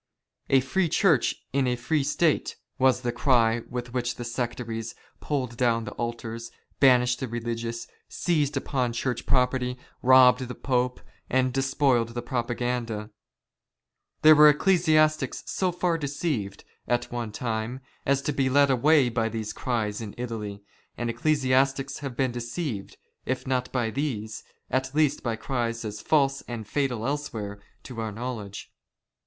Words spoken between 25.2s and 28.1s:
by cries as false and fatal elsewhere to